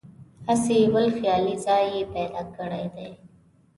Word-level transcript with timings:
هسې 0.47 0.77
بل 0.93 1.05
خیالي 1.17 1.55
ځای 1.65 1.85
یې 1.93 2.01
پیدا 2.13 2.41
کړی 2.55 2.85
دی. 2.95 3.09